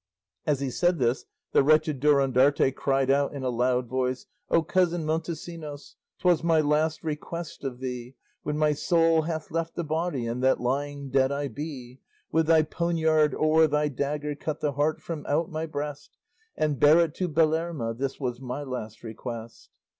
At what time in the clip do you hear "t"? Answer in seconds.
6.17-6.27